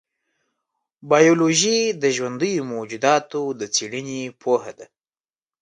[1.09, 4.85] بایولوژي د ژوندیو موجوداتو د څېړنې پوهه ده.